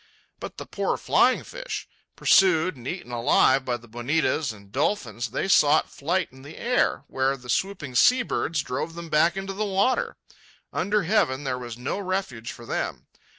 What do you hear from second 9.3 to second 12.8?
into the water. Under heaven there was no refuge for